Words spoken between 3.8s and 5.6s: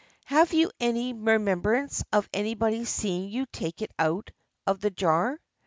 it out of the jar?"